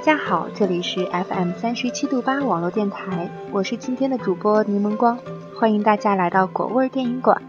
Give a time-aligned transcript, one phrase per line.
[0.00, 5.18] 大家好，这里是 FM 三十七度八网络电台，我是今天的主播柠檬光，
[5.54, 7.42] 欢迎大家来到果味电影馆。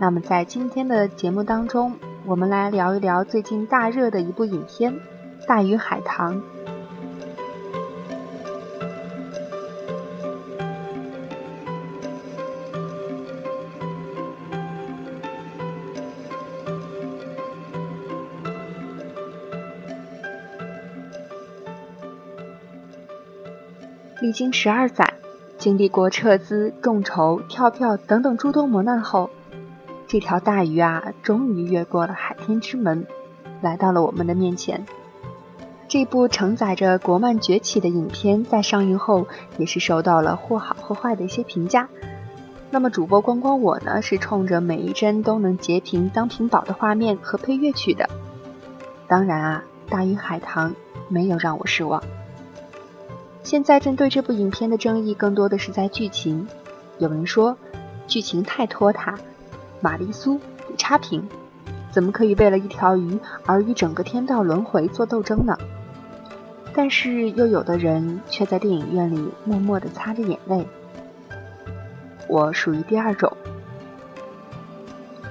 [0.00, 1.92] 那么在今天的节目当中，
[2.24, 4.94] 我们来聊一聊最近大热的一部影片
[5.46, 6.36] 《大鱼海棠》。
[24.36, 25.14] 经十二载，
[25.56, 29.30] 经历过撤资、众筹、跳票等等诸多磨难后，
[30.06, 33.06] 这条大鱼啊，终于越过了海天之门，
[33.62, 34.84] 来到了我们的面前。
[35.88, 41.88] 这部承载着国漫崛起的影片在上映后，也是受到了或好或坏的一些评价。
[42.70, 48.10] 那么主播光光我呢，是冲着每一帧都能截屏当屏保的画面和配乐去的。
[49.08, 50.74] 当然啊，大鱼海棠
[51.08, 52.02] 没有让我失望。
[53.46, 56.48] 现在针对这部影片的争议更多的是在剧情，
[56.98, 57.56] 有人说
[58.08, 59.16] 剧情太拖沓，
[59.80, 61.28] 玛丽苏得差评，
[61.92, 65.56] 怎么可以为了一条鱼而与整个天道轮回做斗争呢？
[66.74, 70.66] 但是又有的人却在电影院里默默地擦着眼泪。
[72.28, 73.32] 我属于第二种。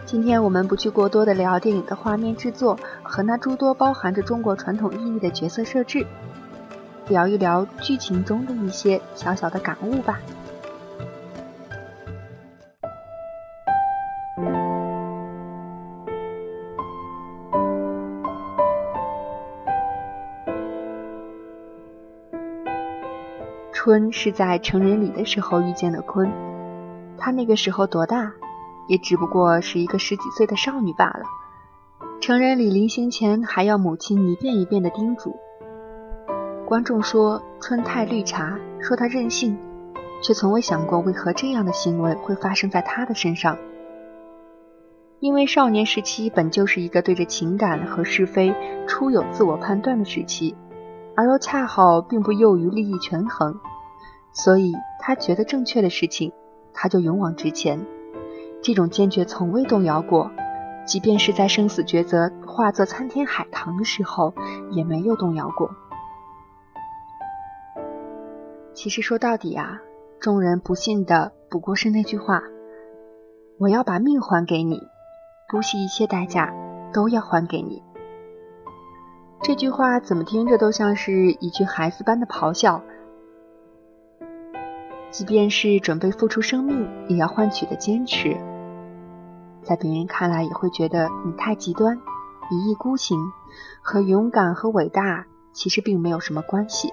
[0.06, 6.08] 今天我们不去过多的聊电影的画面制作和那诸多包含着中国传统意义的角色设置。
[7.08, 10.20] 聊一聊剧情中的一些小小的感悟吧。
[23.72, 26.32] 春是在成人礼的时候遇见了坤，
[27.20, 28.34] 他那个时候多大？
[28.88, 31.24] 也只不过是一个十几岁的少女罢了。
[32.20, 35.36] 成人礼临行前还要母亲一遍一遍的叮嘱。
[36.66, 39.56] 观众说春太绿茶，说他任性，
[40.24, 43.56] 却从未想过为何这样的行为会发生在他的身上。
[45.20, 48.56] 因为少年时期本就是一个对着情感和是非
[48.88, 50.56] 初有自我判断的时期，
[51.16, 53.60] 而又恰好并不囿于利益权衡，
[54.34, 56.34] 所以他觉得正确的事情，
[56.74, 57.80] 他就勇往直前。
[58.64, 60.32] 这种坚决从未动摇过，
[60.88, 64.34] 即便是在生死抉择化作参天海棠的时候，
[64.72, 65.70] 也没有动摇过。
[68.76, 69.82] 其实说到底啊，
[70.20, 72.44] 众人不信的不过是那句话
[73.58, 74.82] ：“我要把命还给你，
[75.50, 76.54] 不惜一切代价
[76.94, 77.82] 都要还给你。”
[79.42, 82.84] 这句话怎么听着都像是一句孩子般的咆哮。
[85.10, 88.36] 即便是准备付出生命也要换取的坚持，
[89.64, 91.98] 在别人看来也会觉得你太极端，
[92.52, 93.18] 一意孤行，
[93.82, 96.92] 和勇敢和伟大其实并没有什么关系。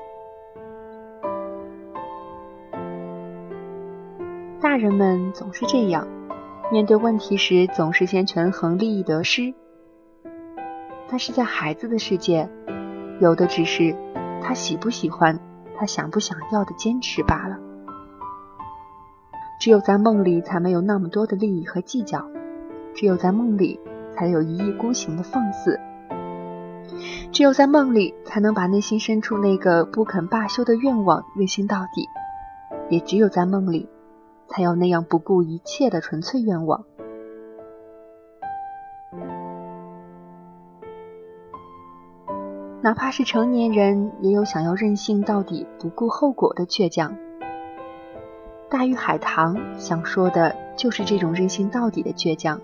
[4.73, 6.09] 大人们总是这样，
[6.73, 9.53] 面对问题时总是先权衡利益得失。
[11.11, 12.49] 但是在孩子的世界，
[13.21, 13.95] 有的只是
[14.41, 15.39] 他喜不喜欢，
[15.77, 17.59] 他想不想要的坚持罢了。
[19.61, 22.21] 只有在梦里，才没有那么多的利益和计较；
[22.95, 23.79] 只有在梦里，
[24.17, 25.79] 才有一意孤行的放肆；
[27.31, 32.07] 只有在梦里，才能把内心深处那个不肯罢休的愿望任性到底；
[32.89, 33.87] 也只有在梦里。
[34.53, 36.85] 才有那样不顾一切的纯粹愿望。
[42.83, 47.17] 哪怕是成年人，也有想要任性到底、不顾后果的倔强。
[48.69, 52.61] 大鱼海棠想说的就是这种任性到底的倔强，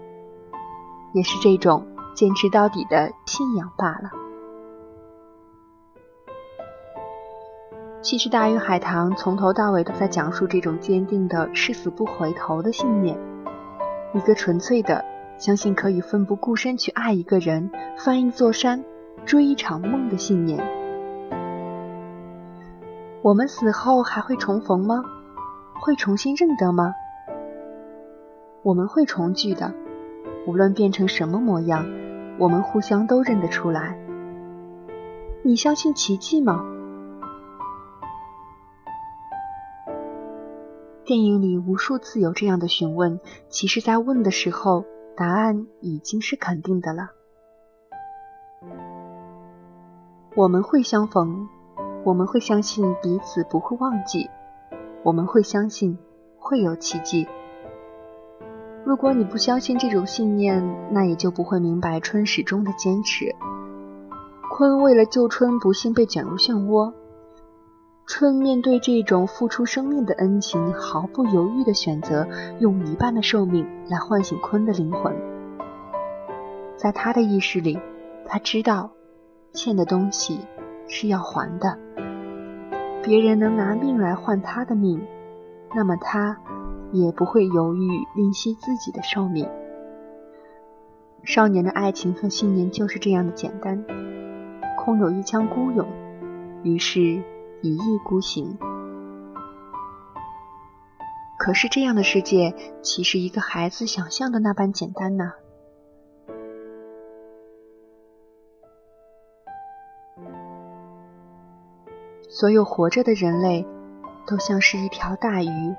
[1.15, 4.28] 也是这种坚持到底的信仰罢了。
[8.01, 13.19] 其实，《大鱼海棠》从头到尾都在讲述这种坚定的誓死不回头的信念，
[14.15, 15.05] 一个纯粹的
[15.37, 18.85] 相信可以奋不顾身去爱一个人、翻一座山、
[19.27, 20.59] 追一场梦的信念。
[23.21, 25.03] 我们死后还会重逢吗？
[25.81, 26.95] 会重新认得吗？
[28.63, 29.75] 我们会重聚的，
[30.47, 31.85] 无论变成什么模样，
[32.39, 33.99] 我们互相都认得出来。
[35.43, 36.65] 你相信奇迹吗？
[41.09, 43.19] 电影里无数次有这样的询问，
[43.49, 44.85] 其实，在问的时候，
[45.17, 47.13] 答案已经是肯定的了。
[50.35, 51.49] 我们会相逢，
[52.05, 54.29] 我们会相信彼此不会忘记，
[55.03, 55.97] 我们会相信
[56.39, 57.27] 会有奇迹。
[58.85, 63.35] 如果你不相信这种信念，那也就不会明白春始终的坚持。
[64.51, 66.93] 鲲为了救春，不幸被卷入漩涡。
[68.09, 72.27] 春面对这种付出生命的恩情，毫不犹豫地选择
[72.59, 75.15] 用一半的寿命来唤醒鲲的灵魂。
[76.75, 77.79] 在他的意识里，
[78.25, 78.91] 他知道
[79.53, 80.41] 欠的东西
[80.87, 81.79] 是要还的。
[83.05, 85.07] 别人能拿命来换他的命，
[85.75, 86.39] 那么他
[86.93, 89.47] 也不会犹豫吝惜自己的寿命。
[91.25, 93.85] 少年的爱情和信念就是这样的简单。
[94.79, 95.87] 空有一腔孤勇，
[96.63, 97.23] 于是。
[97.61, 98.57] 一意孤行，
[101.39, 105.33] 可是这样的世界岂是一个孩子想象的那般简单呢？
[112.29, 113.67] 所有活着的人类
[114.25, 115.75] 都像是一条大鱼，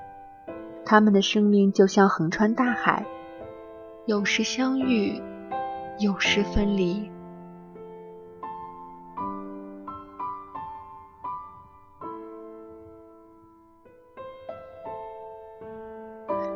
[0.84, 3.06] 他们的生命就像横穿大海，
[4.06, 5.22] 有时相遇，
[6.00, 7.10] 有时分离。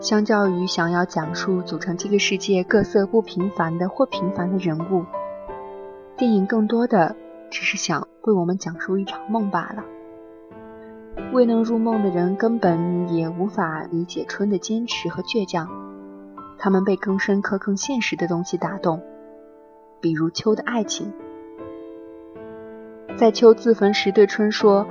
[0.03, 5.05] 相较于想要讲述组成这个世界各色不平凡的或平凡的人物，
[6.17, 7.15] 电影更多的
[7.49, 9.85] 只是想为我们讲述一场梦罢了。
[11.31, 15.69] 未能入梦的人根本也无法理解春的坚持和倔强，
[16.57, 19.01] 他们被更深刻、更现实的东西打动，
[20.01, 21.13] 比如秋的爱情。
[23.15, 24.85] 在秋自焚时对春说：“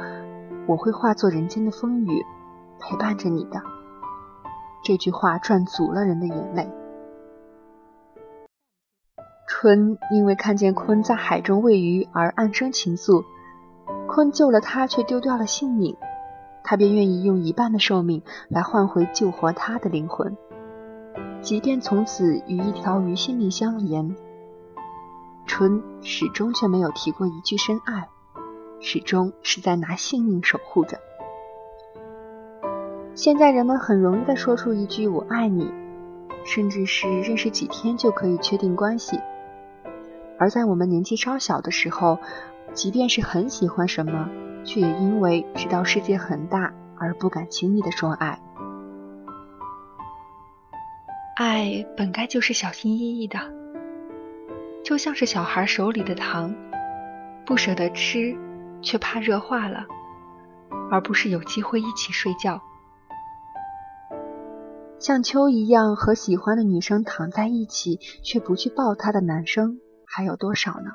[0.67, 2.25] 我会化作人间的风雨，
[2.81, 3.61] 陪伴着你的。”
[4.85, 6.69] 这句话赚足了人的眼泪。
[9.47, 13.25] 春因为看见鲲在海中喂鱼而暗生情愫，
[14.09, 15.97] 鲲救了他却丢掉了性命，
[16.65, 20.37] 他便愿意用一半的寿命来换回救活他的灵魂，
[21.43, 24.17] 即便从此与一条鱼性命相连。
[25.47, 28.09] 春始终却没有提过一句深爱，
[28.81, 30.99] 始终是在拿性命守护着。
[33.15, 35.71] 现在人们很容易的说出一句“我爱你”，
[36.47, 39.21] 甚至是认识几天就可以确定关系。
[40.39, 42.19] 而在我们年纪稍小的时候，
[42.73, 44.31] 即便是很喜欢什么，
[44.65, 48.41] 却也因为知道世界很大而不敢轻易的说爱。
[51.37, 53.39] 爱本该就是小心翼翼的，
[54.83, 56.55] 就像是小孩手里的糖，
[57.45, 58.35] 不舍得吃，
[58.81, 59.85] 却怕热化了，
[60.91, 62.61] 而不是有机会一起睡觉。
[65.03, 70.93] 像秋一样和喜欢的女生躺在一起，却不去抱她的男生还有多少呢？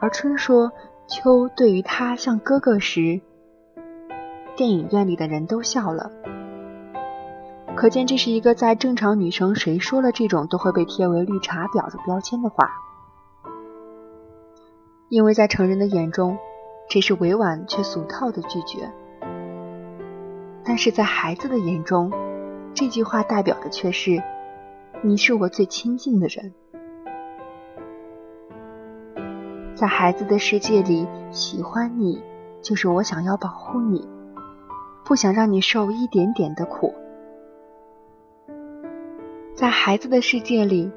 [0.00, 0.70] 而春说
[1.08, 3.22] 秋对于他像哥哥时，
[4.54, 6.10] 电影院里的人都笑了。
[7.74, 12.68] 可见这是一个在正常女生谁说了这种都会被贴为绿茶婊的标签的话，
[15.08, 16.36] 因为在成人的眼中。
[16.92, 18.92] 这是委婉却俗套的拒绝，
[20.62, 22.12] 但是在孩子的眼中，
[22.74, 24.22] 这句话代表的却是
[25.00, 26.52] 你是我最亲近的人。
[29.74, 32.22] 在孩子的世界里，喜欢你
[32.60, 34.06] 就是我想要保护你，
[35.02, 36.92] 不想让你受一点点的苦。
[39.54, 40.92] 在孩子的世界里，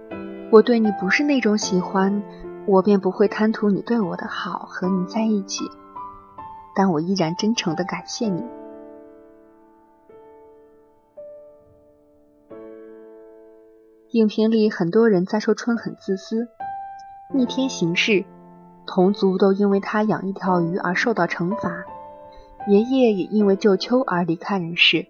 [0.52, 2.22] 我对你不是那种喜欢，
[2.68, 5.64] 我便不会贪图你对我的好和你在一起。
[6.76, 8.44] 但我依然真诚的感谢你。
[14.12, 16.48] 影评里很多人在说春很自私，
[17.34, 18.24] 逆天行事，
[18.86, 21.84] 同族都因为他养一条鱼而受到惩罚，
[22.68, 25.08] 爷爷也因为救秋而离开人世。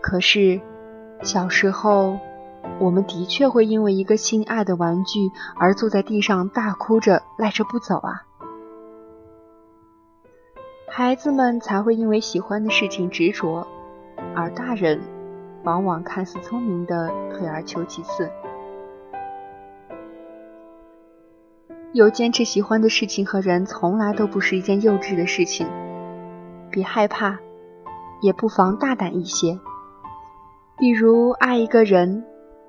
[0.00, 0.60] 可是
[1.22, 2.18] 小时候，
[2.80, 5.20] 我们的确会因为一个心爱的玩具
[5.56, 8.26] 而坐在地上大哭着赖着不走啊。
[10.94, 13.66] 孩子们才会因为喜欢的事情执着，
[14.34, 15.00] 而大人
[15.64, 18.30] 往往看似聪明的退而求其次。
[21.94, 25.66] 有坚持喜欢的事情和人，从来都不是一件幼稚的事情。
[26.70, 27.38] 别害怕，
[28.20, 29.58] 也不妨大胆一些。
[30.76, 32.22] 比如爱一个人，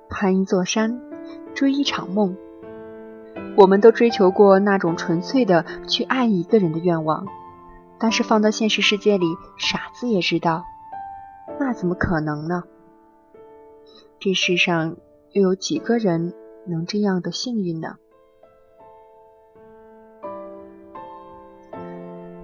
[0.08, 0.98] 攀一座山，
[1.54, 2.34] 追一场梦。
[3.54, 7.26] 我们都追求过那种纯粹的去爱一个人的愿望。
[8.04, 9.24] 但是放到现实世界里，
[9.56, 10.62] 傻子也知道，
[11.58, 12.64] 那怎么可能呢？
[14.20, 14.98] 这世上
[15.32, 16.34] 又有几个人
[16.66, 17.96] 能这样的幸运呢？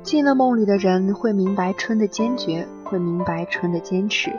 [0.02, 4.32] 进了梦里的人会明白春的坚决，会明白春的坚持，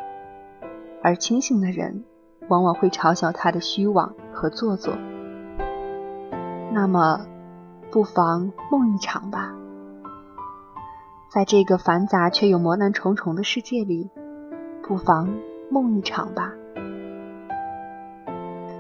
[1.03, 2.03] 而清醒的人
[2.47, 4.95] 往往会嘲笑他的虚妄和做作。
[6.71, 7.27] 那么，
[7.91, 9.53] 不妨梦一场吧。
[11.31, 14.09] 在这个繁杂却又磨难重重的世界里，
[14.83, 15.33] 不妨
[15.69, 16.51] 梦一场吧。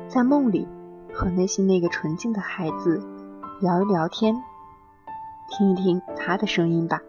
[0.09, 0.67] 在梦里，
[1.13, 3.01] 和内心那个纯净的孩子
[3.61, 4.35] 聊一聊天，
[5.49, 6.99] 听一听他的声音吧。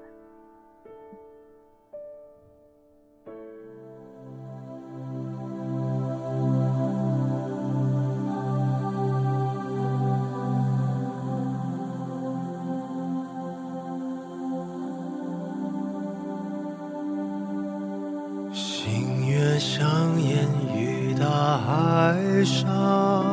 [19.64, 23.24] 像烟雨大海上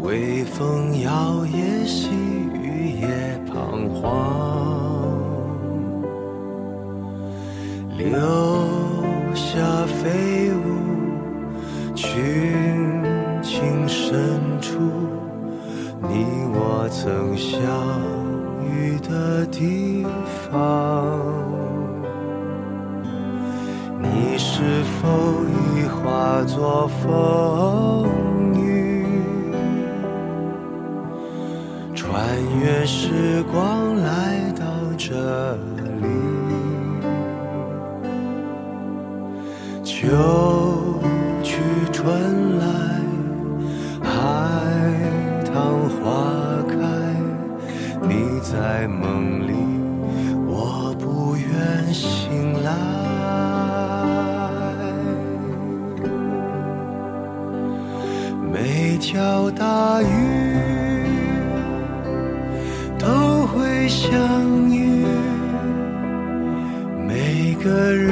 [0.00, 1.10] 微风摇
[1.44, 2.08] 曳，细
[2.54, 4.06] 雨也彷徨，
[7.98, 8.06] 留
[9.34, 10.64] 下飞舞
[11.96, 12.14] 群
[13.42, 14.78] 情深处，
[16.00, 16.24] 你
[16.54, 17.60] 我曾相
[18.70, 20.06] 遇的地
[20.48, 21.43] 方。
[25.04, 28.08] 否已化作风
[28.54, 29.04] 雨？
[31.94, 32.10] 穿
[32.58, 34.64] 越时光来到
[34.96, 35.52] 这
[36.00, 36.06] 里，
[39.84, 40.00] 秋
[41.42, 41.60] 去
[41.92, 42.64] 春来，
[44.02, 44.10] 海
[45.44, 45.54] 棠
[45.90, 46.02] 花
[46.66, 46.74] 开。
[48.08, 49.52] 你在梦里，
[50.46, 53.23] 我不愿醒来。
[59.14, 60.06] 每条大鱼。
[63.86, 65.04] 相遇，
[67.06, 68.03] 每个人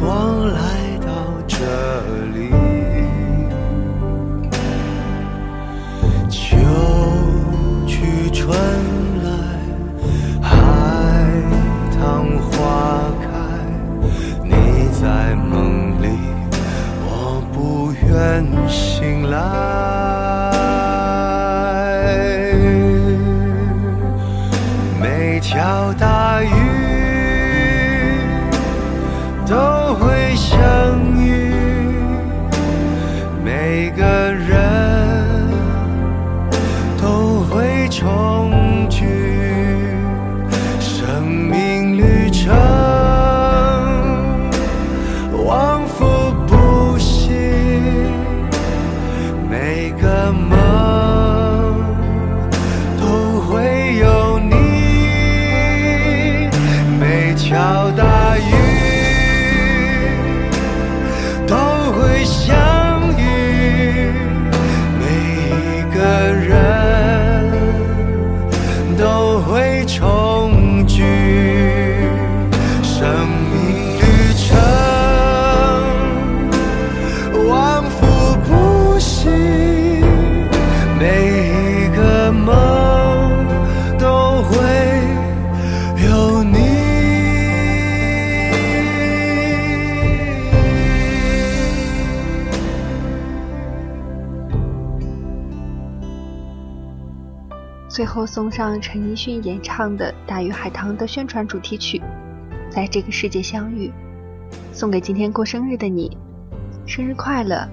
[0.00, 1.12] 光来到
[1.46, 1.56] 这
[2.34, 2.50] 里
[6.28, 6.56] 秋
[7.86, 8.56] 去春
[9.24, 9.30] 来。
[10.40, 10.50] 海
[11.96, 13.26] 棠花开
[14.42, 16.08] 你在梦里
[17.04, 19.40] 我不愿醒来。
[25.00, 27.01] 每条大鱼
[29.52, 30.58] 都会相
[31.20, 31.52] 遇
[33.44, 35.50] 每个人
[36.98, 39.04] 都会重聚
[40.80, 42.50] 生命旅程
[45.44, 46.06] 往复
[46.46, 47.34] 不息
[49.50, 51.76] 每个梦
[52.98, 54.54] 都会有你
[56.98, 58.71] 每条大鱼
[98.02, 101.98] 最后送上陈奕迅演唱的《大鱼海棠》的宣传主题曲，
[102.68, 103.86] 《在这个世界相遇》，
[104.72, 106.18] 送给今天过生日的你，
[106.84, 107.64] 生日快乐！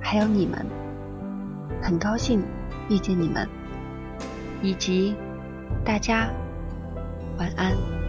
[0.00, 0.66] 还有你们，
[1.80, 2.42] 很高兴
[2.88, 3.48] 遇见你们，
[4.60, 5.14] 以及
[5.84, 6.28] 大家
[7.38, 7.99] 晚安。